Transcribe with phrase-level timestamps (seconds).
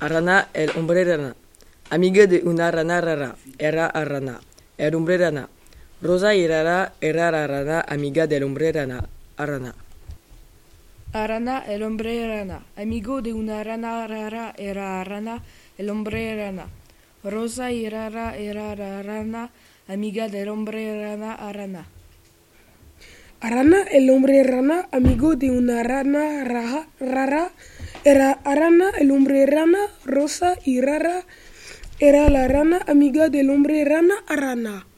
[0.00, 1.34] Arana, el hombre rana.
[1.90, 3.36] Amiga de una rana rara.
[3.58, 4.40] Era a rana.
[4.78, 5.48] El hombre rana.
[6.02, 9.04] Rosa y rara era la rana, amiga del hombre rana.
[9.36, 9.74] Arana.
[11.12, 12.62] Arana, el hombre rana.
[12.76, 15.42] Amigo de una rana rara era rana,
[15.76, 16.66] el hombre rana.
[17.22, 19.50] Rosa y rara era la rana,
[19.88, 21.84] amiga del hombre rana, arana.
[23.40, 27.50] Arana, el hombre rana, amigo de una rana raja- rara,
[28.04, 31.24] era Arana, el hombre rana, Rosa y Rara,
[31.98, 34.89] era la rana, amiga del hombre rana, Arana.